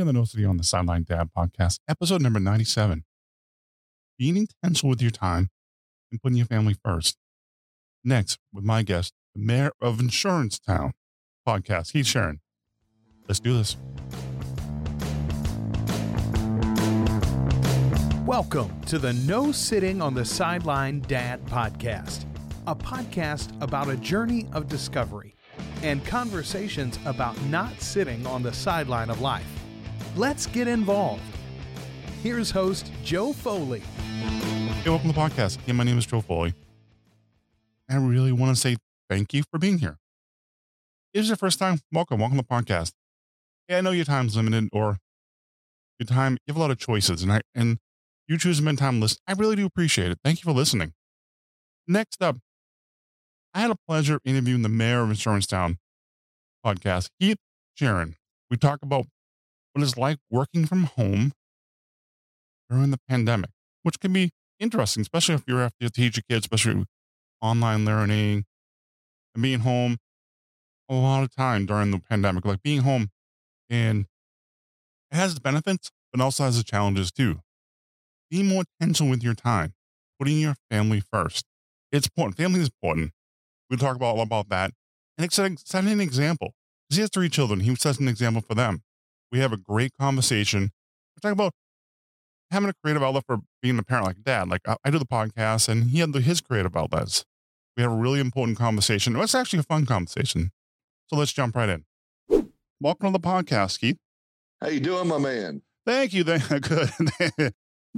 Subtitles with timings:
[0.00, 3.04] On the No Sitting on the Sideline Dad podcast, episode number 97.
[4.18, 5.50] Being intentional with your time
[6.10, 7.18] and putting your family first.
[8.02, 10.92] Next, with my guest, the mayor of Insurance Town
[11.46, 12.40] podcast, Heath Sharon.
[13.28, 13.76] Let's do this.
[18.24, 22.24] Welcome to the No Sitting on the Sideline Dad podcast,
[22.66, 25.34] a podcast about a journey of discovery
[25.82, 29.61] and conversations about not sitting on the sideline of life.
[30.14, 31.22] Let's get involved.
[32.22, 33.80] Here's host Joe Foley.
[33.80, 35.58] Hey, welcome to the podcast.
[35.62, 36.52] Again, my name is Joe Foley.
[37.88, 38.76] I really want to say
[39.08, 39.96] thank you for being here.
[41.14, 42.20] If is your first time, welcome.
[42.20, 42.92] Welcome to the podcast.
[43.68, 44.98] Hey, I know your time's limited or
[45.98, 47.78] your time, you have a lot of choices, and I and
[48.28, 49.22] you choose to spend time listening.
[49.26, 50.18] I really do appreciate it.
[50.22, 50.92] Thank you for listening.
[51.88, 52.36] Next up,
[53.54, 55.78] I had a pleasure interviewing the mayor of Insurance Town
[56.64, 57.38] podcast, Heath
[57.74, 58.16] Sharon.
[58.50, 59.06] We talk about
[59.72, 61.32] what it's like working from home
[62.68, 63.50] during the pandemic,
[63.82, 66.84] which can be interesting, especially if you're have to teach your kids, especially
[67.40, 68.44] online learning
[69.34, 69.98] and being home
[70.88, 72.44] a lot of time during the pandemic.
[72.44, 73.10] Like being home
[73.70, 74.06] and
[75.10, 77.40] it has its benefits, but also has its challenges too.
[78.30, 79.74] Be more intentional with your time,
[80.18, 81.44] putting your family first.
[81.90, 82.36] It's important.
[82.36, 83.12] Family is important.
[83.68, 84.72] We talk about about that.
[85.18, 86.54] And it's setting an example.
[86.88, 87.60] He has three children.
[87.60, 88.82] He sets an example for them.
[89.32, 90.70] We have a great conversation.
[91.16, 91.54] We're talking about
[92.50, 94.50] having a creative outlet for being a parent like dad.
[94.50, 97.24] Like I, I do the podcast and he had the, his creative outlets.
[97.74, 99.16] We have a really important conversation.
[99.16, 100.52] It was actually a fun conversation.
[101.08, 101.84] So let's jump right in.
[102.78, 103.96] Welcome to the podcast, Keith.
[104.60, 105.62] How you doing, my man?
[105.86, 106.24] Thank you.
[106.24, 106.90] Thank, good.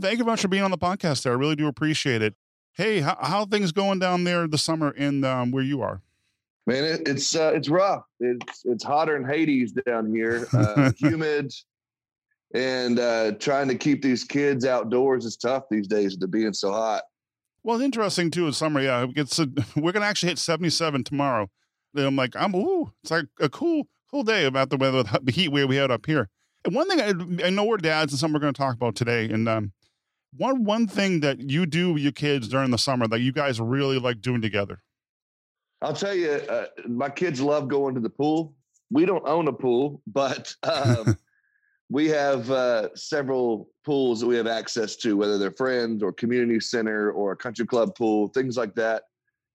[0.01, 1.33] Thank you much for being on the podcast there.
[1.33, 2.35] I really do appreciate it.
[2.75, 6.01] Hey, how, how things going down there this summer in um, where you are?
[6.67, 8.05] Man, it, it's uh, it's rough.
[8.21, 10.47] It's it's hotter than Hades down here.
[10.53, 11.53] Uh, humid,
[12.55, 16.17] and uh, trying to keep these kids outdoors is tough these days.
[16.17, 17.03] To being so hot.
[17.63, 18.47] Well, it's interesting too.
[18.47, 21.51] In summer, yeah, it gets a, we're gonna actually hit seventy seven tomorrow.
[21.95, 25.33] And I'm like, I'm ooh, it's like a cool cool day about the weather, the
[25.33, 26.29] heat wave we had up here.
[26.65, 28.97] And one thing I, I know we're dads, and something we're going to talk about
[28.97, 29.29] today.
[29.29, 29.73] And um,
[30.37, 33.61] one one thing that you do with your kids during the summer that you guys
[33.61, 34.81] really like doing together.
[35.85, 38.55] I'll tell you, uh, my kids love going to the pool.
[38.91, 41.19] We don't own a pool, but um,
[41.91, 46.59] we have uh, several pools that we have access to, whether they're friends or community
[46.59, 49.03] center or a country club pool, things like that.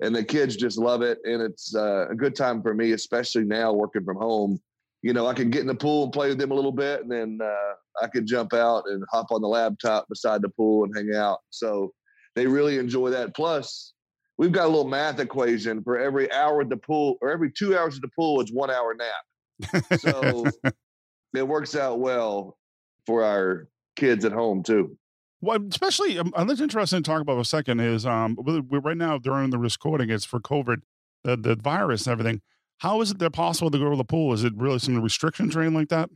[0.02, 3.44] And the kids just love it, and it's uh, a good time for me, especially
[3.44, 4.62] now working from home.
[5.02, 7.02] You know, I can get in the pool and play with them a little bit,
[7.02, 10.84] and then uh, I could jump out and hop on the laptop beside the pool
[10.84, 11.40] and hang out.
[11.50, 11.92] So
[12.36, 13.36] they really enjoy that.
[13.36, 13.94] Plus,
[14.40, 17.78] we've got a little math equation for every hour at the pool or every two
[17.78, 20.00] hours at the pool, it's one hour nap.
[20.00, 20.46] So
[21.36, 22.58] it works out well
[23.06, 24.98] for our kids at home too.
[25.42, 29.18] Well, especially, um, that's interesting to talk about a second is um, we're right now
[29.18, 30.82] during the recording, it's for COVID,
[31.24, 32.42] the, the virus and everything.
[32.78, 34.34] How is it that possible to go to the pool?
[34.34, 36.10] Is it really some restrictions or anything like that?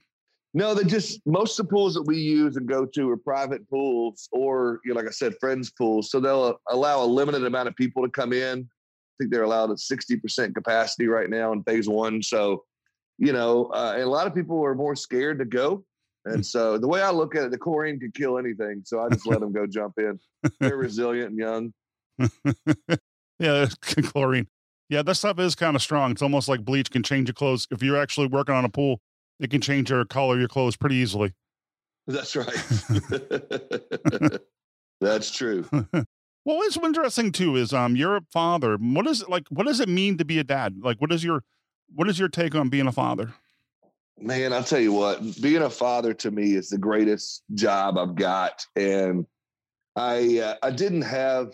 [0.56, 3.68] No, they just most of the pools that we use and go to are private
[3.70, 6.12] pools or, you know, like I said, friends pools.
[6.12, 8.60] So they'll allow a limited amount of people to come in.
[8.60, 12.22] I think they're allowed at 60% capacity right now in phase one.
[12.22, 12.66] So,
[13.18, 15.84] you know, uh, and a lot of people are more scared to go.
[16.26, 18.84] And so the way I look at it, the chlorine could kill anything.
[18.86, 20.20] So I just let them go jump in.
[20.60, 21.74] They're resilient and young.
[23.40, 24.48] yeah, chlorine.
[24.90, 26.12] Yeah, that stuff is kind of strong.
[26.12, 27.68] It's almost like bleach can change your clothes.
[27.72, 29.02] If you're actually working on a pool,
[29.44, 31.34] it can change your color your clothes pretty easily.
[32.08, 32.48] That's right.
[35.02, 35.68] That's true.
[35.94, 36.06] well,
[36.46, 38.78] what's interesting too is um you're a father.
[38.78, 39.48] What is it like?
[39.50, 40.78] What does it mean to be a dad?
[40.82, 41.44] Like, what is your
[41.94, 43.34] what is your take on being a father?
[44.20, 48.16] Man, I'll tell you what, being a father to me is the greatest job I've
[48.16, 49.26] got, and
[49.96, 51.54] I uh, I didn't have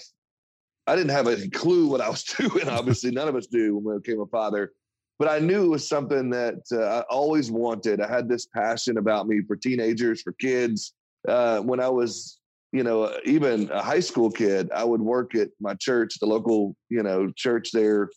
[0.85, 2.67] I didn't have a clue what I was doing.
[2.69, 4.73] Obviously, none of us do when we became a father
[5.19, 7.99] but I knew it was something that uh, I always wanted.
[7.99, 10.93] I had this passion about me for teenagers, for kids.
[11.27, 12.39] Uh, when I was,
[12.71, 16.73] you know, even a high school kid, I would work at my church, the local,
[16.87, 18.09] you know, church there,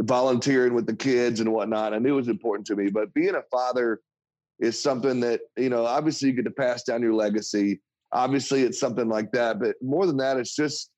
[0.00, 1.92] volunteering with the kids and whatnot.
[1.92, 2.88] I knew it was important to me.
[2.88, 4.00] But being a father
[4.58, 7.82] is something that, you know, obviously you get to pass down your legacy.
[8.12, 9.60] Obviously, it's something like that.
[9.60, 10.90] But more than that, it's just,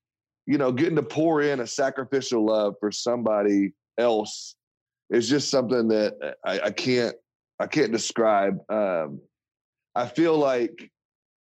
[0.46, 4.54] you know, getting to pour in a sacrificial love for somebody else
[5.12, 7.14] is just something that I, I can't
[7.60, 8.58] I can't describe.
[8.68, 9.20] Um,
[9.94, 10.90] I feel like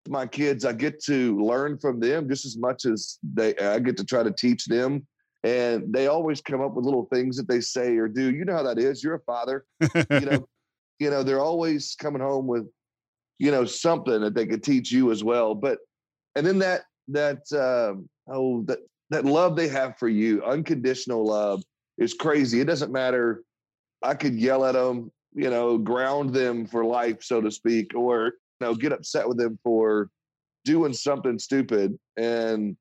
[0.08, 3.96] my kids, I get to learn from them just as much as they I get
[3.98, 5.06] to try to teach them.
[5.44, 8.34] And they always come up with little things that they say or do.
[8.34, 9.02] You know how that is.
[9.02, 9.64] You're a father.
[9.80, 10.48] you know,
[10.98, 12.66] you know, they're always coming home with
[13.40, 15.54] you know, something that they could teach you as well.
[15.54, 15.78] But
[16.36, 21.64] and then that that um, oh that that love they have for you, unconditional love,
[21.98, 22.60] is crazy.
[22.60, 23.42] It doesn't matter.
[24.02, 28.26] I could yell at them, you know, ground them for life, so to speak, or
[28.26, 30.08] you know, get upset with them for
[30.64, 32.76] doing something stupid and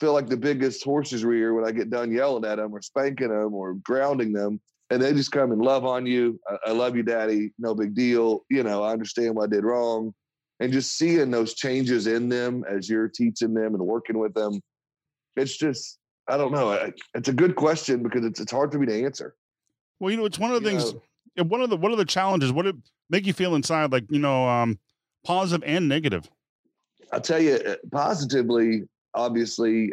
[0.00, 3.28] feel like the biggest horse's rear when I get done yelling at them or spanking
[3.28, 4.60] them or grounding them.
[4.88, 6.40] And they just come and love on you.
[6.48, 7.52] I, I love you, daddy.
[7.58, 8.44] No big deal.
[8.50, 10.12] You know, I understand what I did wrong.
[10.58, 14.60] And just seeing those changes in them as you're teaching them and working with them,
[15.36, 16.90] it's just, I don't know.
[17.14, 19.34] It's a good question because it's, it's hard for me to answer.
[20.00, 20.94] Well, you know, it's one of the you things,
[21.36, 22.50] know, one of the, what are the challenges?
[22.50, 22.76] What it
[23.10, 23.92] make you feel inside?
[23.92, 24.78] Like, you know, um,
[25.24, 26.28] positive and negative.
[27.12, 29.92] I'll tell you uh, positively, obviously,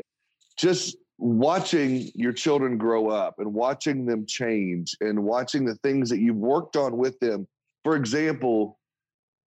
[0.57, 6.19] just watching your children grow up and watching them change and watching the things that
[6.19, 7.47] you've worked on with them.
[7.83, 8.77] For example,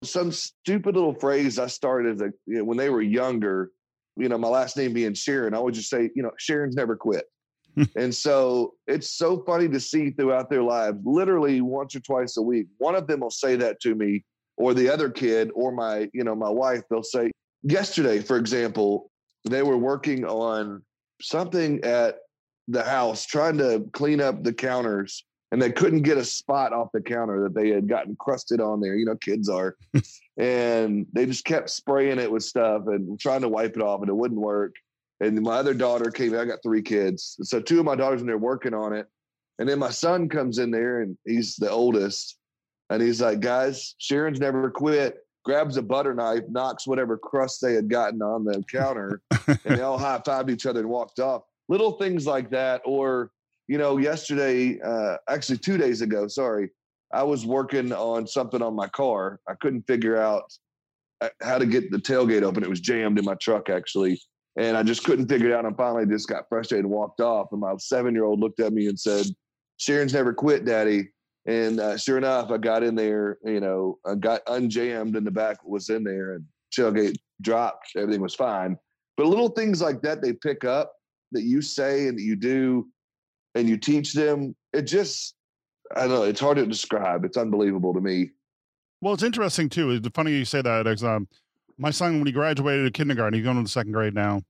[0.02, 3.70] some stupid little phrase I started as a, you know, when they were younger,
[4.16, 6.96] you know, my last name being Sharon, I would just say, you know, Sharon's never
[6.96, 7.24] quit.
[7.96, 12.42] And so it's so funny to see throughout their lives, literally once or twice a
[12.42, 14.24] week, one of them will say that to me,
[14.56, 17.30] or the other kid, or my, you know, my wife, they'll say,
[17.62, 19.10] yesterday, for example,
[19.48, 20.82] they were working on
[21.20, 22.18] something at
[22.68, 26.92] the house trying to clean up the counters and they couldn't get a spot off
[26.92, 28.94] the counter that they had gotten crusted on there.
[28.94, 29.76] You know, kids are.
[30.36, 34.08] and they just kept spraying it with stuff and trying to wipe it off, and
[34.08, 34.76] it wouldn't work.
[35.20, 36.34] And my other daughter came.
[36.34, 39.06] I got three kids, so two of my daughters in there working on it.
[39.58, 42.38] And then my son comes in there, and he's the oldest,
[42.88, 47.74] and he's like, "Guys, Sharon's never quit." Grabs a butter knife, knocks whatever crust they
[47.74, 51.42] had gotten on the counter, and they all high fived each other and walked off.
[51.68, 53.30] Little things like that, or
[53.68, 56.70] you know, yesterday, uh, actually two days ago, sorry,
[57.12, 59.40] I was working on something on my car.
[59.48, 60.52] I couldn't figure out
[61.20, 62.62] uh, how to get the tailgate open.
[62.62, 64.20] It was jammed in my truck actually.
[64.60, 65.64] And I just couldn't figure it out.
[65.64, 67.48] And finally just got frustrated and walked off.
[67.50, 69.24] And my seven year old looked at me and said,
[69.78, 71.08] Sharon's never quit, daddy.
[71.46, 75.30] And uh, sure enough, I got in there, you know, I got unjammed and the
[75.30, 76.44] back was in there and
[76.76, 77.92] tailgate dropped.
[77.96, 78.76] Everything was fine.
[79.16, 80.92] But little things like that they pick up
[81.32, 82.86] that you say and that you do
[83.54, 85.36] and you teach them, it just,
[85.96, 87.24] I don't know, it's hard to describe.
[87.24, 88.32] It's unbelievable to me.
[89.00, 89.90] Well, it's interesting too.
[89.92, 91.02] It's funny you say that.
[91.02, 91.28] Um,
[91.78, 94.42] my son, when he graduated kindergarten, he's going to the second grade now.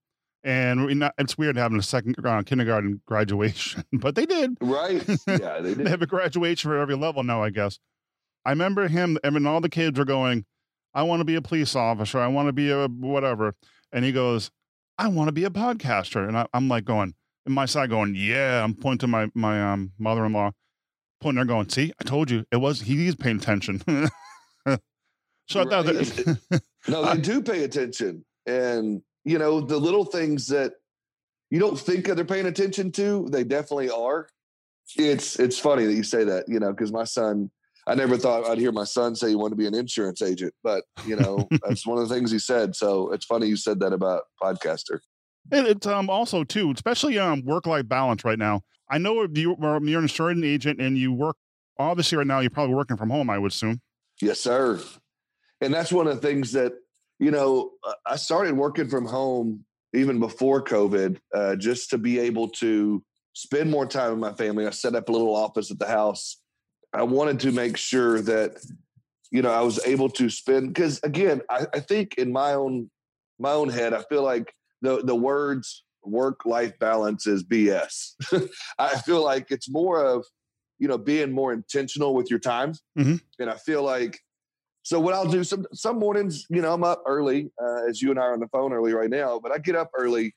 [0.42, 4.56] And we not, it's weird having a second uh, kindergarten graduation, but they did.
[4.60, 5.06] Right.
[5.26, 5.84] Yeah, they did.
[5.84, 7.78] they have a graduation for every level now, I guess.
[8.44, 10.46] I remember him, I mean, all the kids were going,
[10.94, 12.18] I want to be a police officer.
[12.18, 13.54] I want to be a whatever.
[13.92, 14.50] And he goes,
[14.98, 16.26] I want to be a podcaster.
[16.26, 17.14] And I, am like going,
[17.46, 20.52] in my side going, yeah, I'm pointing to my my um, mother-in-law,
[21.20, 23.80] pointing there going, see, I told you it was he is paying attention.
[23.86, 24.06] so
[24.66, 24.78] right.
[25.54, 30.72] I thought that, no, they do pay attention, and you know the little things that
[31.50, 34.28] you don't think they're paying attention to, they definitely are.
[34.96, 37.50] It's it's funny that you say that, you know, because my son.
[37.86, 40.52] I never thought I'd hear my son say he wanted to be an insurance agent,
[40.62, 42.76] but you know that's one of the things he said.
[42.76, 45.00] So it's funny you said that about podcaster.
[45.50, 48.60] And it's um also too, especially um work life balance right now.
[48.90, 51.36] I know you, you're an insurance agent and you work
[51.78, 52.40] obviously right now.
[52.40, 53.80] You're probably working from home, I would assume.
[54.20, 54.80] Yes, sir.
[55.60, 56.74] And that's one of the things that
[57.20, 57.72] you know
[58.04, 63.02] I started working from home even before COVID, uh, just to be able to
[63.34, 64.66] spend more time with my family.
[64.66, 66.40] I set up a little office at the house.
[66.92, 68.56] I wanted to make sure that
[69.30, 72.90] you know I was able to spend because again, I, I think in my own
[73.38, 78.14] my own head, I feel like the the words work life balance is BS.
[78.78, 80.24] I feel like it's more of
[80.78, 83.16] you know being more intentional with your time, mm-hmm.
[83.38, 84.20] and I feel like
[84.82, 88.10] so what I'll do some some mornings, you know, I'm up early uh, as you
[88.10, 90.34] and I are on the phone early right now, but I get up early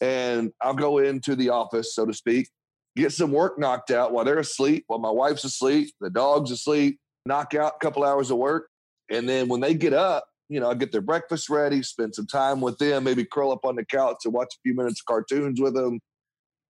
[0.00, 2.48] and I'll go into the office, so to speak,
[2.94, 6.98] get some work knocked out while they're asleep, while my wife's asleep, the dog's asleep,
[7.24, 8.68] knock out a couple hours of work,
[9.10, 12.26] and then when they get up, you know, I get their breakfast ready, spend some
[12.26, 15.06] time with them, maybe curl up on the couch and watch a few minutes of
[15.06, 15.98] cartoons with them.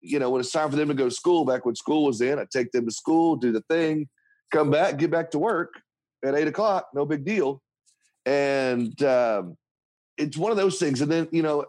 [0.00, 2.20] You know, when it's time for them to go to school, back when school was
[2.20, 4.08] in, I take them to school, do the thing,
[4.50, 5.74] come back, get back to work
[6.24, 7.62] at eight o'clock, no big deal.
[8.24, 9.56] And um,
[10.16, 11.00] it's one of those things.
[11.00, 11.66] And then, you know,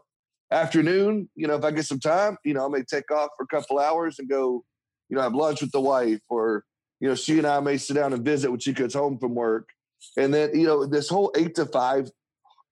[0.51, 3.43] afternoon, you know, if I get some time, you know, I may take off for
[3.43, 4.63] a couple hours and go,
[5.09, 6.63] you know, have lunch with the wife or,
[6.99, 9.35] you know, she and I may sit down and visit when she gets home from
[9.35, 9.69] work
[10.15, 12.09] and then, you know, this whole eight to five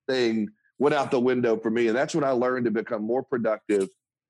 [0.08, 1.88] thing went out the window for me.
[1.88, 3.90] And that's when I learned to become more productive.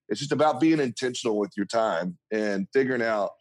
[0.10, 3.32] It's just about being intentional with your time and figuring out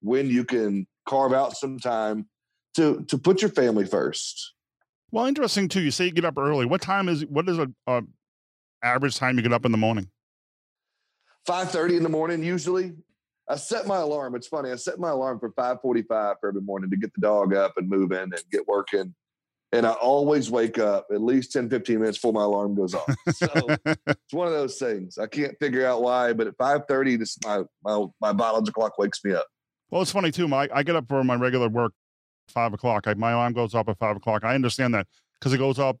[0.00, 2.28] when you can carve out some time
[2.74, 4.54] to to put your family first.
[5.10, 5.80] Well, interesting too.
[5.80, 6.66] You say you get up early.
[6.66, 8.02] What time is what is a, a
[8.82, 10.08] average time you get up in the morning?
[11.46, 12.92] Five thirty in the morning usually.
[13.48, 14.36] I set my alarm.
[14.36, 14.70] It's funny.
[14.70, 17.54] I set my alarm for five forty five for every morning to get the dog
[17.54, 19.14] up and moving and get working.
[19.72, 23.14] And I always wake up at least 10, 15 minutes before my alarm goes off.
[23.32, 23.46] So
[23.86, 25.16] it's one of those things.
[25.16, 28.98] I can't figure out why, but at five thirty, this my my my biological clock
[28.98, 29.46] wakes me up.
[29.90, 30.46] Well, it's funny too.
[30.46, 31.92] My I get up for my regular work
[32.50, 33.06] five o'clock.
[33.06, 34.44] I, my alarm goes up at five o'clock.
[34.44, 35.06] I understand that
[35.38, 35.98] because it goes up,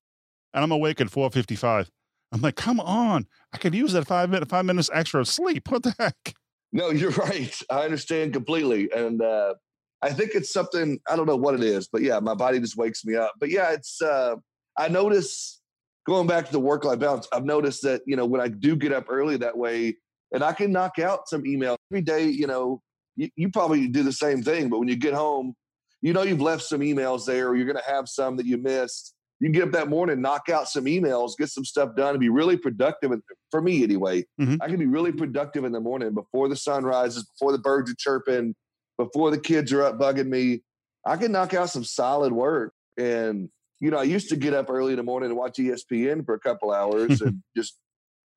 [0.54, 1.90] and I'm awake at four fifty five.
[2.32, 5.70] I'm like, come on, I could use that five minute five minutes extra of sleep.
[5.70, 6.34] What the heck?
[6.72, 7.54] No, you're right.
[7.70, 9.54] I understand completely, and uh,
[10.02, 12.76] I think it's something I don't know what it is, but yeah, my body just
[12.76, 13.32] wakes me up.
[13.38, 14.36] But yeah, it's uh,
[14.78, 15.60] I notice
[16.06, 17.28] going back to the work life balance.
[17.32, 19.96] I've noticed that you know when I do get up early that way,
[20.32, 22.28] and I can knock out some email every day.
[22.28, 22.82] You know,
[23.16, 25.54] you, you probably do the same thing, but when you get home,
[26.02, 28.56] you know you've left some emails there, or you're going to have some that you
[28.56, 29.14] missed.
[29.38, 32.20] You can get up that morning, knock out some emails, get some stuff done, and
[32.20, 33.10] be really productive.
[33.50, 34.58] For me, anyway, Mhm.
[34.60, 37.90] I can be really productive in the morning before the sun rises, before the birds
[37.90, 38.54] are chirping,
[38.98, 40.62] before the kids are up bugging me.
[41.06, 42.74] I can knock out some solid work.
[42.98, 43.48] And
[43.82, 46.34] you know, I used to get up early in the morning and watch ESPN for
[46.34, 47.78] a couple hours and just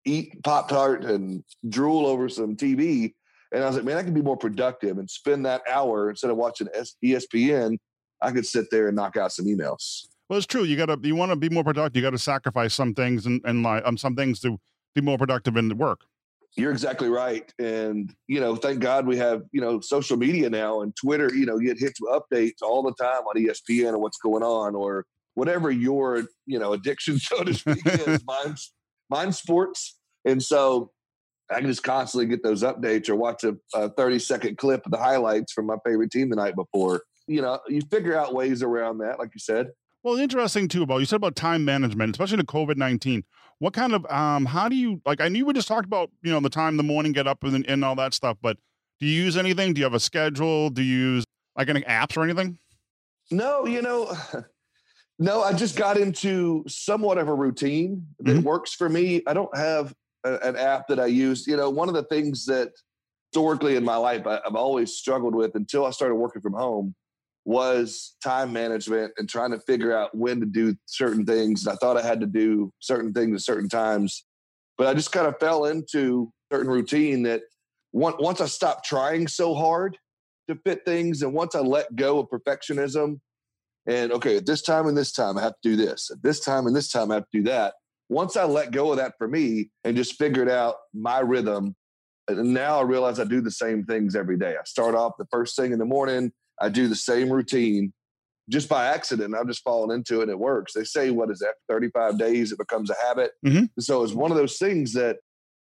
[0.05, 3.13] eat Pop Tart and drool over some TV.
[3.53, 6.31] And I was like, man, I can be more productive and spend that hour instead
[6.31, 6.67] of watching
[7.03, 7.77] ESPN.
[8.21, 10.07] I could sit there and knock out some emails.
[10.27, 10.63] Well, it's true.
[10.63, 11.95] You gotta you want to be more productive.
[11.95, 14.59] You got to sacrifice some things and and like um some things to
[14.95, 16.01] be more productive in the work.
[16.55, 17.51] You're exactly right.
[17.57, 21.47] And, you know, thank God we have, you know, social media now and Twitter, you
[21.47, 24.75] know, you get hit with updates all the time on ESPN and what's going on
[24.75, 28.23] or whatever your, you know, addiction, so to speak, is.
[28.27, 28.71] Mine's,
[29.09, 29.97] mine's sports.
[30.25, 30.91] And so
[31.51, 34.91] I can just constantly get those updates or watch a, a 30 second clip of
[34.91, 37.03] the highlights from my favorite team the night before.
[37.27, 39.67] You know, you figure out ways around that, like you said.
[40.03, 43.23] Well, interesting too about you said about time management, especially the COVID nineteen.
[43.59, 45.21] What kind of um how do you like?
[45.21, 47.43] I knew we just talked about you know the time in the morning, get up
[47.43, 48.57] and and all that stuff, but
[48.99, 49.73] do you use anything?
[49.73, 50.69] Do you have a schedule?
[50.69, 52.57] Do you use like any apps or anything?
[53.31, 54.13] No, you know,
[55.19, 58.43] no, I just got into somewhat of a routine that Mhm.
[58.43, 59.21] works for me.
[59.27, 61.47] I don't have an app that I use.
[61.47, 62.71] You know, one of the things that
[63.33, 66.93] historically in my life I, I've always struggled with until I started working from home
[67.45, 71.65] was time management and trying to figure out when to do certain things.
[71.65, 74.23] And I thought I had to do certain things at certain times,
[74.77, 77.41] but I just kind of fell into certain routine that
[77.91, 79.97] once I stopped trying so hard
[80.47, 83.19] to fit things and once I let go of perfectionism
[83.85, 86.39] and okay, at this time and this time I have to do this, at this
[86.39, 87.73] time and this time I have to do that.
[88.13, 91.75] Once I let go of that for me and just figured out my rhythm,
[92.27, 94.55] and now I realize I do the same things every day.
[94.55, 97.91] I start off the first thing in the morning, I do the same routine
[98.49, 99.33] just by accident.
[99.35, 100.73] I've just fallen into it and it works.
[100.73, 103.31] They say, what is that, 35 days, it becomes a habit.
[103.43, 103.69] Mhm.
[103.79, 105.17] So it's one of those things that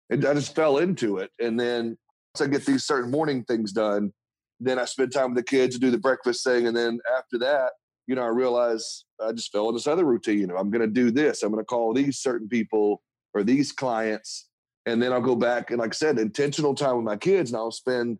[0.09, 1.29] it, I just fell into it.
[1.39, 1.97] And then
[2.33, 4.11] once I get these certain morning things done,
[4.59, 6.67] then I spend time with the kids to do the breakfast thing.
[6.67, 7.73] And then after that,
[8.09, 10.49] you know, I realize I just fell in this other routine.
[10.49, 11.43] I'm going to do this.
[11.43, 13.03] I'm going to call these certain people
[13.35, 14.49] or these clients.
[14.87, 17.51] And then I'll go back and, like I said, intentional time with my kids.
[17.51, 18.17] And I'll spend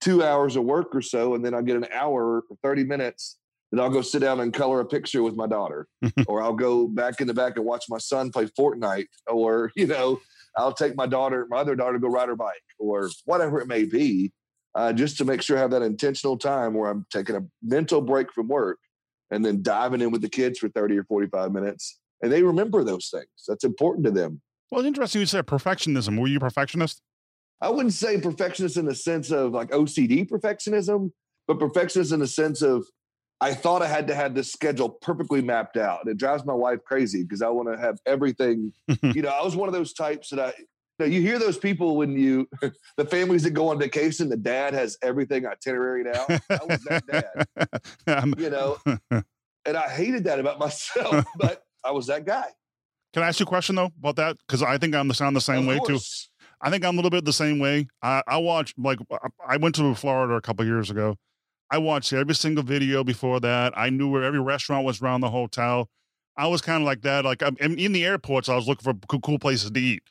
[0.00, 1.34] two hours of work or so.
[1.34, 3.36] And then I'll get an hour or 30 minutes
[3.72, 5.86] and I'll go sit down and color a picture with my daughter.
[6.26, 9.08] or I'll go back in the back and watch my son play Fortnite.
[9.26, 10.18] Or, you know,
[10.56, 13.66] I'll take my daughter, my other daughter, to go ride her bike or whatever it
[13.66, 14.32] may be,
[14.74, 18.00] uh, just to make sure I have that intentional time where I'm taking a mental
[18.00, 18.78] break from work
[19.30, 21.98] and then diving in with the kids for 30 or 45 minutes.
[22.22, 23.26] And they remember those things.
[23.46, 24.40] That's important to them.
[24.70, 26.18] Well, it's interesting you said perfectionism.
[26.18, 27.00] Were you a perfectionist?
[27.60, 31.12] I wouldn't say perfectionist in the sense of like OCD perfectionism,
[31.46, 32.84] but perfectionist in the sense of
[33.40, 36.00] I thought I had to have this schedule perfectly mapped out.
[36.02, 38.72] And it drives my wife crazy because I want to have everything.
[39.02, 40.52] you know, I was one of those types that I,
[40.98, 42.48] know, you hear those people when you,
[42.96, 46.30] the families that go on vacation, the dad has everything itineraried out.
[46.30, 47.06] I was that
[48.06, 48.78] dad, you know,
[49.10, 52.46] and I hated that about myself, but I was that guy.
[53.12, 54.36] Can I ask you a question though about that?
[54.46, 55.98] Because I think I'm the sound the same Of way too.
[56.60, 57.86] I think I'm a little bit the same way.
[58.02, 58.98] I, I watch like
[59.46, 61.16] I- went to Florida a couple years ago.
[61.70, 63.72] I watched every single video before that.
[63.76, 65.88] I knew where every restaurant was around the hotel.
[66.36, 67.24] I was kind of like that.
[67.24, 70.02] Like I'm, in the airports, I was looking for cool, cool places to eat.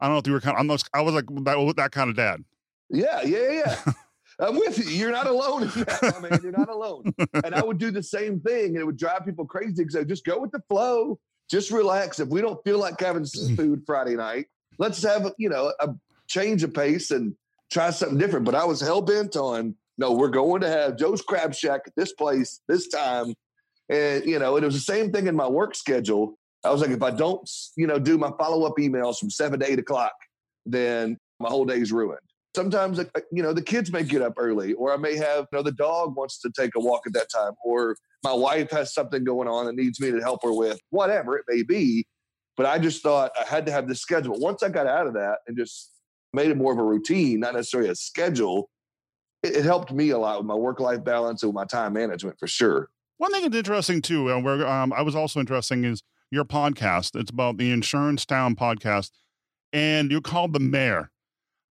[0.00, 0.56] I don't know if you were kind.
[0.56, 2.44] Of, I'm not, I was like that, that kind of dad.
[2.88, 3.92] Yeah, yeah, yeah.
[4.40, 4.84] I'm with you.
[4.84, 6.40] You're not alone in that, man.
[6.42, 7.12] You're not alone.
[7.44, 10.04] And I would do the same thing, and it would drive people crazy because I
[10.04, 11.18] just go with the flow.
[11.50, 12.20] Just relax.
[12.20, 13.86] If we don't feel like having seafood mm.
[13.86, 14.46] Friday night,
[14.78, 15.90] let's have you know a
[16.28, 17.34] change of pace and
[17.70, 18.46] try something different.
[18.46, 20.12] But I was hell bent on no.
[20.12, 23.34] We're going to have Joe's Crab Shack at this place this time,
[23.90, 26.38] And, you know, it was the same thing in my work schedule.
[26.64, 29.60] I was like, if I don't, you know, do my follow up emails from seven
[29.60, 30.12] to eight o'clock,
[30.66, 32.20] then my whole day's ruined.
[32.54, 35.58] Sometimes, uh, you know, the kids may get up early, or I may have, you
[35.58, 38.92] know, the dog wants to take a walk at that time, or my wife has
[38.92, 42.06] something going on that needs me to help her with, whatever it may be.
[42.56, 44.38] But I just thought I had to have this schedule.
[44.38, 45.92] Once I got out of that and just
[46.32, 48.68] made it more of a routine, not necessarily a schedule,
[49.42, 52.38] it, it helped me a lot with my work life balance and my time management
[52.38, 52.88] for sure.
[53.18, 57.18] One thing that's interesting too, and where um, I was also interesting is your podcast.
[57.18, 59.10] It's about the Insurance Town podcast,
[59.72, 61.10] and you're called the Mayor.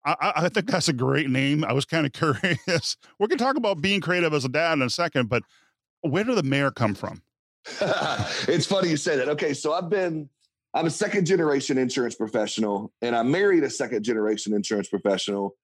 [0.06, 1.64] I, I think that's a great name.
[1.64, 2.98] I was kind of curious.
[3.20, 5.44] We're going to talk about being creative as a dad in a second, but
[6.02, 7.22] where did the mayor come from?
[8.48, 9.30] it's funny you say that.
[9.30, 10.30] Okay, so I've been
[10.74, 15.56] I'm a second generation insurance professional, and I married a second generation insurance professional.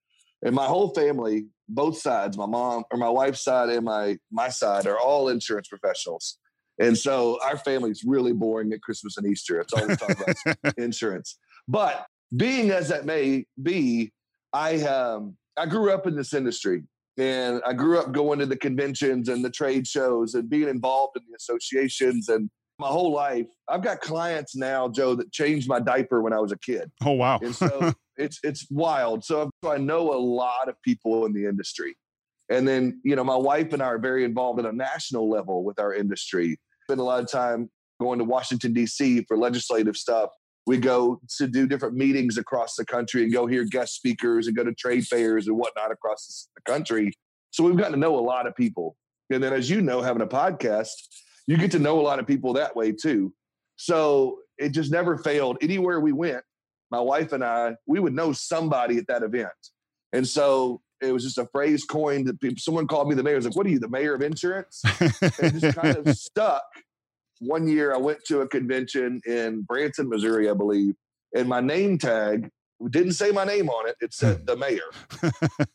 [0.42, 4.48] And my whole family, both sides, my mom or my wife's side and my my
[4.48, 6.38] side, are all insurance professionals.
[6.78, 9.60] And so our family's really boring at Christmas and Easter.
[9.60, 10.16] It's always talking
[10.62, 11.38] about insurance.
[11.68, 12.06] But
[12.36, 14.12] being as that may be,
[14.52, 16.82] I um, I grew up in this industry,
[17.16, 21.16] and I grew up going to the conventions and the trade shows and being involved
[21.16, 23.46] in the associations and my whole life.
[23.68, 26.90] I've got clients now, Joe, that changed my diaper when I was a kid.
[27.04, 27.38] Oh wow!
[27.42, 29.24] and so it's it's wild.
[29.24, 31.96] So I know a lot of people in the industry,
[32.48, 35.64] and then you know my wife and I are very involved at a national level
[35.64, 36.58] with our industry.
[36.88, 37.68] Spend a lot of time
[38.00, 39.24] going to Washington D.C.
[39.26, 40.30] for legislative stuff.
[40.66, 44.56] We go to do different meetings across the country and go hear guest speakers and
[44.56, 47.12] go to trade fairs and whatnot across the country.
[47.50, 48.96] So we've gotten to know a lot of people.
[49.30, 50.90] And then, as you know, having a podcast,
[51.46, 53.32] you get to know a lot of people that way too.
[53.76, 55.58] So it just never failed.
[55.60, 56.42] Anywhere we went,
[56.90, 59.50] my wife and I, we would know somebody at that event.
[60.12, 63.34] And so it was just a phrase coined that people, someone called me the mayor.
[63.34, 64.82] I was like, what are you, the mayor of insurance?
[65.40, 66.64] and just kind of stuck.
[67.40, 70.94] One year I went to a convention in Branson, Missouri, I believe,
[71.34, 72.50] and my name tag
[72.90, 73.96] didn't say my name on it.
[74.00, 74.90] It said the mayor.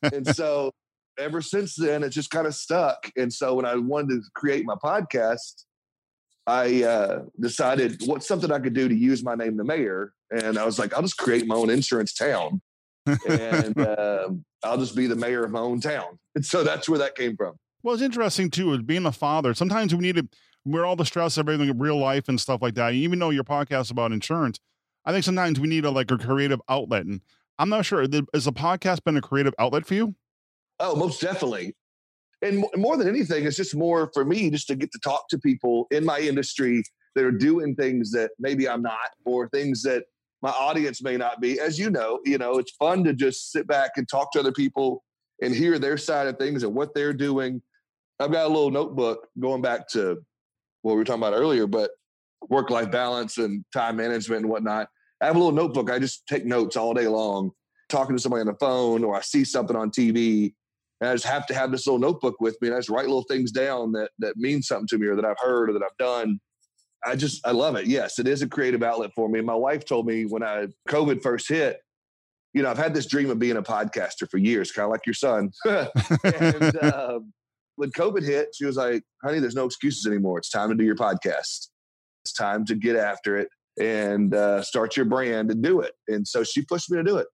[0.04, 0.72] and so
[1.20, 3.12] ever since then, it just kind of stuck.
[3.16, 5.66] And so when I wanted to create my podcast,
[6.48, 10.14] I uh, decided what's something I could do to use my name, the mayor.
[10.32, 12.62] And I was like, I'll just create my own insurance town.
[13.28, 16.20] and um, I'll just be the mayor of my own town.
[16.34, 17.56] And so that's where that came from.
[17.84, 19.54] Well, it's interesting too, is being a father.
[19.54, 20.30] Sometimes we need to,
[20.64, 22.94] we're all the stress of everything in real life and stuff like that.
[22.94, 24.62] Even though your podcast is about insurance,
[25.04, 27.06] I think sometimes we need a like a creative outlet.
[27.06, 27.20] And
[27.60, 30.16] I'm not sure, has the podcast been a creative outlet for you?
[30.80, 31.76] Oh, most definitely.
[32.42, 35.38] And more than anything, it's just more for me just to get to talk to
[35.38, 36.84] people in my industry
[37.16, 40.06] that are doing things that maybe I'm not, or things that
[40.42, 41.60] my audience may not be.
[41.60, 44.52] As you know, you know, it's fun to just sit back and talk to other
[44.52, 45.04] people
[45.42, 47.62] and hear their side of things and what they're doing.
[48.20, 50.24] I've got a little notebook going back to
[50.82, 51.92] what we were talking about earlier, but
[52.50, 54.88] work life balance and time management and whatnot.
[55.22, 55.92] I have a little notebook.
[55.92, 57.52] I just take notes all day long,
[57.90, 60.54] talking to somebody on the phone, or I see something on TV
[61.02, 63.08] and I just have to have this little notebook with me and I just write
[63.08, 65.84] little things down that that mean something to me or that I've heard or that
[65.84, 66.40] I've done.
[67.04, 67.88] I just I love it.
[67.88, 69.42] Yes, it is a creative outlet for me.
[69.42, 71.80] My wife told me when I COVID first hit,
[72.54, 75.06] you know, I've had this dream of being a podcaster for years, kind of like
[75.06, 75.52] your son.
[75.66, 77.20] and uh,
[77.76, 80.38] when COVID hit, she was like, "Honey, there's no excuses anymore.
[80.38, 81.70] It's time to do your podcast.
[82.24, 83.48] It's time to get after it
[83.80, 87.18] and uh, start your brand and do it." And so she pushed me to do
[87.18, 87.28] it.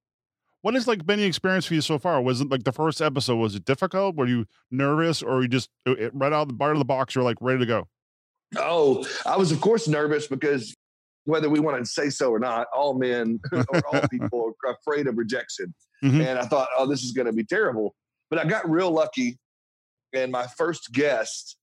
[0.62, 2.22] What has like been the experience for you so far?
[2.22, 3.36] Was it like the first episode?
[3.38, 4.16] Was it difficult?
[4.16, 7.16] Were you nervous, or you just it, right out of the bar of the box?
[7.16, 7.88] You're like ready to go.
[8.56, 10.74] Oh, I was of course nervous because
[11.26, 15.08] whether we want to say so or not, all men or all people are afraid
[15.08, 15.74] of rejection.
[16.04, 16.22] Mm-hmm.
[16.22, 17.96] And I thought, oh, this is going to be terrible.
[18.30, 19.38] But I got real lucky,
[20.14, 21.58] and my first guest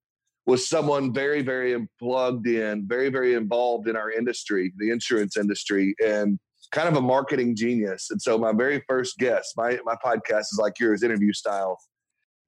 [0.47, 5.95] was someone very, very plugged in, very, very involved in our industry, the insurance industry,
[6.05, 6.39] and
[6.73, 8.09] kind of a marketing genius.
[8.11, 11.79] And so my very first guest, my my podcast is like yours, interview style.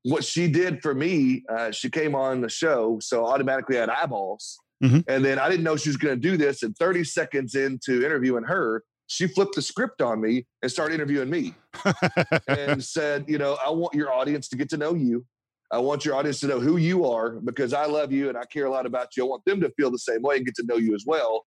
[0.06, 3.90] What she did for me, uh, she came on the show, so automatically I had
[3.90, 4.58] eyeballs.
[4.82, 5.00] Mm-hmm.
[5.08, 6.62] And then I didn't know she was going to do this.
[6.62, 11.30] And 30 seconds into interviewing her, she flipped the script on me and started interviewing
[11.30, 11.54] me
[12.48, 15.24] and said, You know, I want your audience to get to know you.
[15.72, 18.44] I want your audience to know who you are because I love you and I
[18.44, 19.24] care a lot about you.
[19.24, 21.44] I want them to feel the same way and get to know you as well.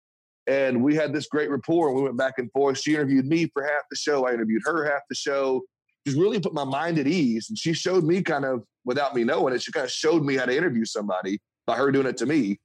[0.48, 1.90] And we had this great rapport.
[1.90, 2.80] And we went back and forth.
[2.80, 4.26] She interviewed me for half the show.
[4.26, 5.62] I interviewed her half the show.
[6.08, 7.50] Just really put my mind at ease.
[7.50, 10.38] And she showed me kind of, without me knowing it, she kind of showed me
[10.38, 12.62] how to interview somebody by her doing it to me.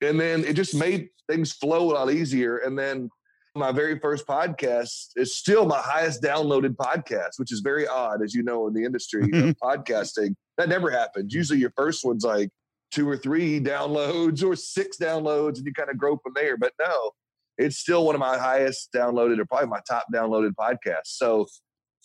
[0.00, 2.56] And then it just made things flow a lot easier.
[2.58, 3.10] And then
[3.54, 8.34] my very first podcast is still my highest downloaded podcast, which is very odd, as
[8.34, 9.50] you know, in the industry of mm-hmm.
[9.62, 10.34] podcasting.
[10.58, 11.32] That never happens.
[11.32, 12.50] Usually your first one's like
[12.90, 16.56] two or three downloads or six downloads and you kind of grow from there.
[16.56, 17.12] But no,
[17.56, 21.06] it's still one of my highest downloaded or probably my top downloaded podcasts.
[21.06, 21.46] So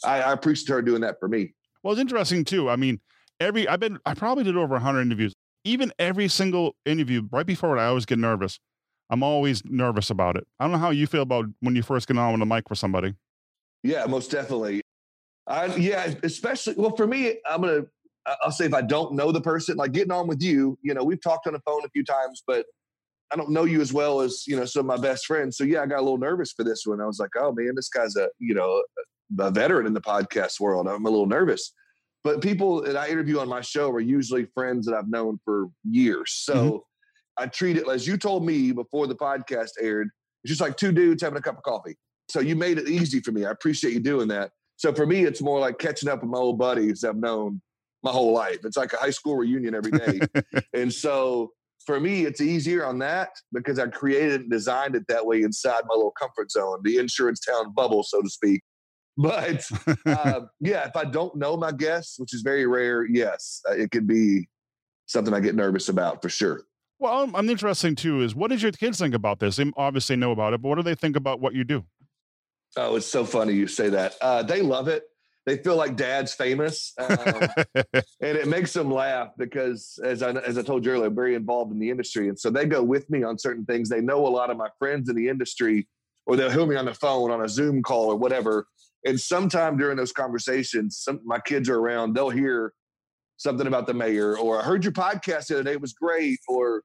[0.03, 1.53] I, I appreciate her doing that for me.
[1.83, 2.69] Well, it's interesting too.
[2.69, 2.99] I mean,
[3.39, 5.33] every I've been I probably did over 100 interviews.
[5.63, 8.59] Even every single interview right before it, I always get nervous.
[9.09, 10.47] I'm always nervous about it.
[10.59, 12.67] I don't know how you feel about when you first get on with a mic
[12.67, 13.15] for somebody.
[13.83, 14.81] Yeah, most definitely.
[15.47, 17.85] I yeah, especially well for me, I'm gonna
[18.43, 21.03] I'll say if I don't know the person, like getting on with you, you know,
[21.03, 22.65] we've talked on the phone a few times, but
[23.31, 25.57] I don't know you as well as you know some of my best friends.
[25.57, 27.01] So yeah, I got a little nervous for this one.
[27.01, 28.83] I was like, oh man, this guy's a you know
[29.37, 30.87] a veteran in the podcast world.
[30.87, 31.73] I'm a little nervous.
[32.23, 35.67] But people that I interview on my show are usually friends that I've known for
[35.89, 36.33] years.
[36.33, 37.43] So mm-hmm.
[37.43, 40.09] I treat it as you told me before the podcast aired.
[40.43, 41.95] It's just like two dudes having a cup of coffee.
[42.29, 43.45] So you made it easy for me.
[43.45, 44.51] I appreciate you doing that.
[44.75, 47.61] So for me, it's more like catching up with my old buddies I've known
[48.03, 48.59] my whole life.
[48.63, 50.19] It's like a high school reunion every day.
[50.73, 51.51] and so
[51.85, 55.81] for me, it's easier on that because I created and designed it that way inside
[55.87, 58.61] my little comfort zone, the insurance town bubble, so to speak.
[59.19, 59.65] But
[60.05, 63.91] uh, yeah, if I don't know my guests, which is very rare, yes, uh, it
[63.91, 64.47] could be
[65.07, 66.63] something I get nervous about for sure.
[66.99, 68.21] Well, I'm, I'm interesting too.
[68.21, 69.57] Is what does your kids think about this?
[69.57, 71.83] They obviously know about it, but what do they think about what you do?
[72.77, 74.15] Oh, it's so funny you say that.
[74.21, 75.03] Uh, they love it.
[75.45, 77.09] They feel like dad's famous, um,
[77.75, 81.33] and it makes them laugh because, as I as I told you earlier, I'm very
[81.35, 83.89] involved in the industry, and so they go with me on certain things.
[83.89, 85.87] They know a lot of my friends in the industry,
[86.25, 88.67] or they'll hear me on the phone on a Zoom call or whatever.
[89.05, 92.13] And sometime during those conversations, some my kids are around.
[92.13, 92.73] They'll hear
[93.37, 96.39] something about the mayor, or I heard your podcast the other day; it was great.
[96.47, 96.83] Or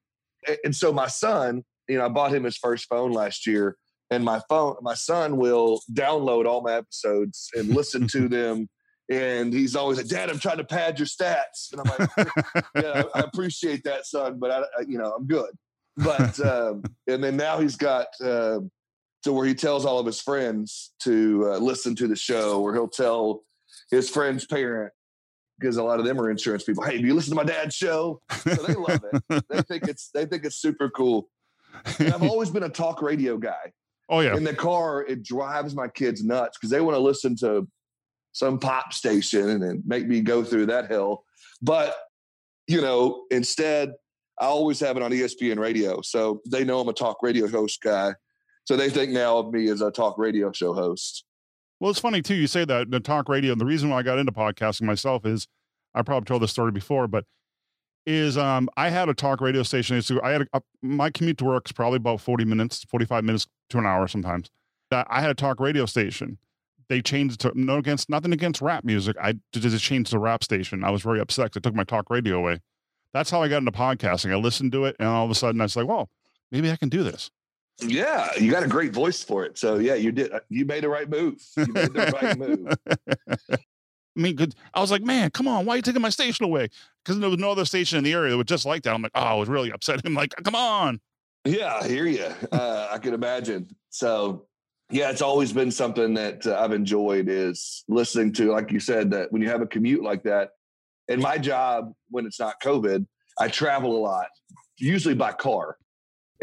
[0.65, 3.77] and so my son, you know, I bought him his first phone last year
[4.11, 8.69] and my phone my son will download all my episodes and listen to them
[9.11, 12.29] and he's always like dad i'm trying to pad your stats and i'm like
[12.77, 15.51] yeah i appreciate that son but I, I, you know i'm good
[15.97, 18.59] but um, and then now he's got uh,
[19.25, 22.73] to where he tells all of his friends to uh, listen to the show or
[22.73, 23.43] he'll tell
[23.91, 24.93] his friend's parent
[25.59, 27.75] because a lot of them are insurance people hey do you listen to my dad's
[27.75, 31.29] show so they love it they think it's they think it's super cool
[31.99, 33.73] and i've always been a talk radio guy
[34.09, 34.37] Oh yeah.
[34.37, 37.67] In the car, it drives my kids nuts because they want to listen to
[38.33, 41.25] some pop station and then make me go through that hell.
[41.63, 41.97] But
[42.67, 43.93] you know, instead,
[44.41, 47.81] I always have it on ESPN radio, so they know I'm a talk radio host
[47.83, 48.15] guy.
[48.65, 51.25] So they think now of me as a talk radio show host.
[51.81, 52.35] Well, it's funny too.
[52.35, 53.55] You say that the talk radio.
[53.55, 55.47] The reason why I got into podcasting myself is
[55.95, 57.25] I probably told this story before, but
[58.07, 60.01] is um I had a talk radio station.
[60.03, 63.25] So I had a, a, my commute to work is probably about 40 minutes, 45
[63.25, 64.51] minutes to an hour sometimes.
[64.91, 66.39] That I had a talk radio station.
[66.89, 69.17] They changed to no against nothing against rap music.
[69.21, 70.85] I just changed to rap station.
[70.85, 71.53] I was very upset.
[71.53, 72.61] They took my talk radio away.
[73.13, 74.33] That's how I got into podcasting.
[74.33, 76.11] I listened to it, and all of a sudden I was like, "Well,
[76.51, 77.31] maybe I can do this."
[77.81, 79.59] Yeah, you got a great voice for it.
[79.59, 80.33] So yeah, you did.
[80.49, 81.43] You made the right move.
[81.57, 83.59] You made the right move.
[84.17, 84.55] I mean, good.
[84.73, 86.69] I was like, man, come on, why are you taking my station away?
[87.05, 88.95] Because there was no other station in the area that was just like that.
[88.95, 90.01] I'm like, oh, I was really upset.
[90.05, 91.01] I'm like, come on.
[91.45, 92.27] Yeah, I hear you.
[92.53, 93.69] Uh, I can imagine.
[93.91, 94.47] So,
[94.91, 99.11] yeah, it's always been something that uh, I've enjoyed is listening to, like you said,
[99.11, 100.51] that when you have a commute like that.
[101.09, 103.07] And my job, when it's not COVID,
[103.39, 104.29] I travel a lot,
[104.79, 105.77] usually by car.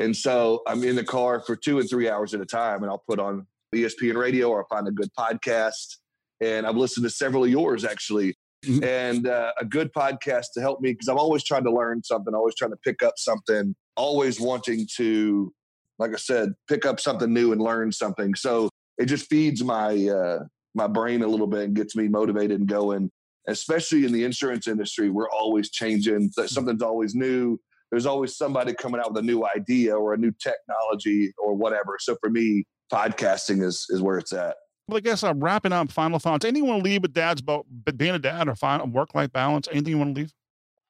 [0.01, 2.91] And so I'm in the car for two and three hours at a time, and
[2.91, 5.97] I'll put on ESPN radio or I'll find a good podcast
[6.41, 8.35] and I've listened to several of yours actually.
[8.65, 8.83] Mm-hmm.
[8.83, 12.33] And uh, a good podcast to help me because I'm always trying to learn something,
[12.35, 15.51] always trying to pick up something, always wanting to,
[15.97, 18.35] like I said, pick up something new and learn something.
[18.35, 20.43] So it just feeds my uh,
[20.75, 23.09] my brain a little bit and gets me motivated and going.
[23.47, 26.29] Especially in the insurance industry, we're always changing.
[26.29, 26.45] Mm-hmm.
[26.45, 27.59] Something's always new.
[27.91, 31.97] There's always somebody coming out with a new idea or a new technology or whatever.
[31.99, 34.56] So for me, podcasting is is where it's at.
[34.88, 36.43] Well, I guess I'm wrapping up final thoughts.
[36.43, 39.32] Anything you want to leave with dad's about being a dad or final work life
[39.32, 39.67] balance?
[39.71, 40.34] Anything you want to leave?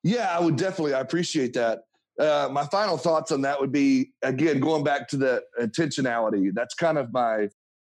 [0.03, 0.93] Yeah, I would definitely.
[0.93, 1.83] I appreciate that.
[2.19, 6.51] Uh, my final thoughts on that would be again going back to the intentionality.
[6.53, 7.49] That's kind of my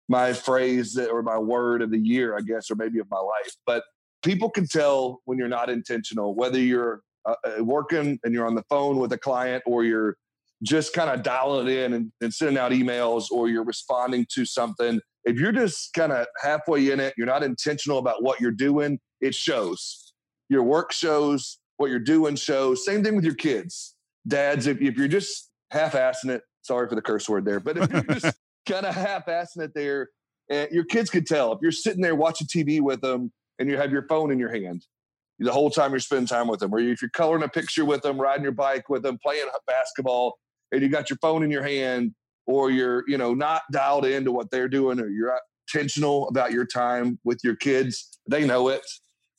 [0.08, 3.20] my phrase that, or my word of the year, I guess, or maybe of my
[3.20, 3.56] life.
[3.66, 3.84] But
[4.24, 8.56] people can tell when you're not intentional, whether you're uh, uh working and you're on
[8.56, 10.16] the phone with a client or you're
[10.64, 14.46] just kind of dialing it in and, and sending out emails or you're responding to
[14.46, 18.52] something if you're just kind of halfway in it, you're not intentional about what you're
[18.52, 20.14] doing, it shows.
[20.50, 22.86] Your work shows, what you're doing shows.
[22.86, 23.96] Same thing with your kids.
[24.28, 27.78] Dads, if, if you're just half assing it, sorry for the curse word there, but
[27.78, 28.38] if you're just
[28.70, 30.10] kind of half assing it there,
[30.50, 33.78] and your kids could tell if you're sitting there watching TV with them and you
[33.78, 34.86] have your phone in your hand
[35.40, 38.02] the whole time you're spending time with them, or if you're coloring a picture with
[38.02, 40.38] them, riding your bike with them, playing basketball,
[40.72, 42.14] and you got your phone in your hand,
[42.48, 46.66] or you're, you know, not dialed into what they're doing, or you're intentional about your
[46.66, 48.82] time with your kids, they know it.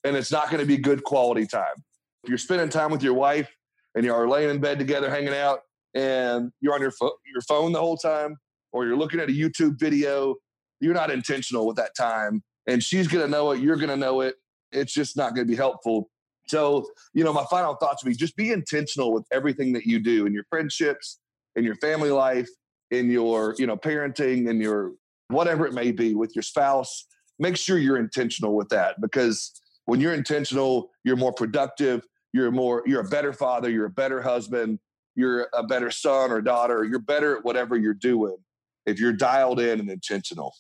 [0.04, 1.82] And it's not going to be good quality time.
[2.24, 3.48] If you're spending time with your wife
[3.94, 5.60] and you are laying in bed together, hanging out,
[5.94, 8.36] and you're on your, fo- your phone the whole time,
[8.72, 10.34] or you're looking at a YouTube video,
[10.80, 12.42] you're not intentional with that time.
[12.66, 13.60] And she's going to know it.
[13.60, 14.34] You're going to know it.
[14.72, 16.10] It's just not going to be helpful.
[16.48, 19.98] So, you know, my final thoughts would be just be intentional with everything that you
[19.98, 21.18] do in your friendships,
[21.56, 22.48] in your family life,
[22.90, 24.92] in your, you know, parenting, in your
[25.28, 27.06] whatever it may be with your spouse.
[27.38, 32.06] Make sure you're intentional with that because when you're intentional, you're more productive.
[32.32, 33.70] You're more, you're a better father.
[33.70, 34.78] You're a better husband.
[35.14, 36.84] You're a better son or daughter.
[36.84, 38.36] You're better at whatever you're doing
[38.84, 40.52] if you're dialed in and intentional.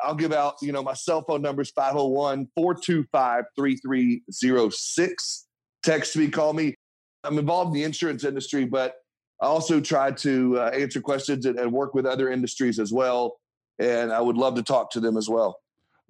[0.00, 5.46] I'll give out, you know, my cell phone number is 501 425 3306.
[5.82, 6.76] Text me, call me.
[7.24, 8.96] I'm involved in the insurance industry, but
[9.40, 13.38] I also try to uh, answer questions and, and work with other industries as well.
[13.78, 15.58] And I would love to talk to them as well.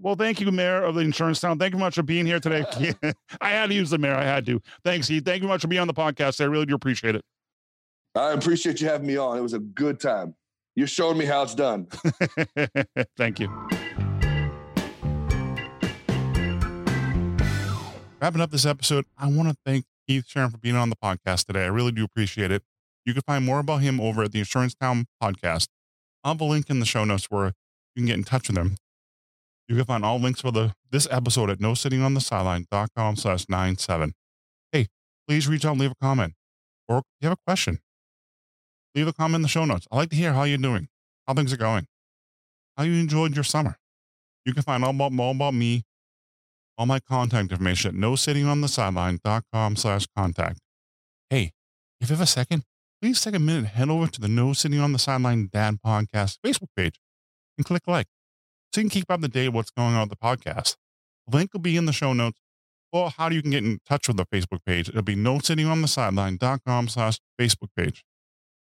[0.00, 1.58] Well, thank you, Mayor of the Insurance Town.
[1.58, 2.64] Thank you much for being here today.
[3.40, 4.14] I had to use the mayor.
[4.14, 4.60] I had to.
[4.84, 5.24] Thanks, Heath.
[5.24, 6.40] Thank you much for being on the podcast.
[6.40, 7.24] I really do appreciate it.
[8.14, 9.38] I appreciate you having me on.
[9.38, 10.34] It was a good time.
[10.76, 11.86] You're showing me how it's done.
[13.16, 13.48] thank you.
[18.20, 21.46] Wrapping up this episode, I want to thank Heath Sharon for being on the podcast
[21.46, 21.64] today.
[21.64, 22.62] I really do appreciate it.
[23.04, 25.68] You can find more about him over at the Insurance Town podcast.
[26.24, 27.52] I'll have a link in the show notes where
[27.94, 28.76] you can get in touch with them.
[29.68, 34.14] You can find all links for the this episode at no slash nine seven.
[34.72, 34.88] Hey,
[35.28, 36.34] please reach out and leave a comment.
[36.88, 37.78] Or if you have a question,
[38.94, 39.86] leave a comment in the show notes.
[39.92, 40.88] I'd like to hear how you're doing,
[41.26, 41.86] how things are going,
[42.76, 43.76] how you enjoyed your summer.
[44.44, 45.84] You can find all about, all about me,
[46.76, 50.58] all my contact information at no sitting on the sideline.com slash contact.
[51.30, 51.52] Hey,
[52.00, 52.64] if you have a second,
[53.04, 56.38] please take a minute, head over to the No Sitting on the Sideline Dad Podcast
[56.42, 56.98] Facebook page
[57.58, 58.06] and click like
[58.72, 60.76] so you can keep up to date what's going on with the podcast.
[61.28, 62.40] The link will be in the show notes.
[62.94, 64.88] Or how you can get in touch with the Facebook page.
[64.88, 68.04] It'll be no sitting on the sideline.com slash Facebook page.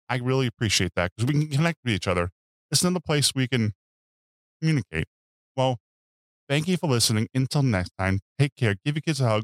[0.10, 2.32] I really appreciate that because we can connect with each other.
[2.72, 3.72] It's another place we can
[4.60, 5.06] communicate.
[5.56, 5.78] Well,
[6.50, 7.30] thank you for listening.
[7.34, 8.76] Until next time, take care.
[8.84, 9.44] Give your kids a hug.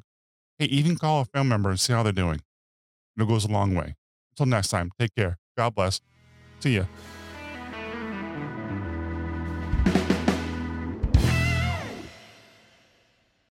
[0.59, 2.41] Hey, even call a family member and see how they're doing.
[3.17, 3.95] It goes a long way.
[4.31, 5.37] Until next time, take care.
[5.57, 6.01] God bless.
[6.59, 6.85] See ya.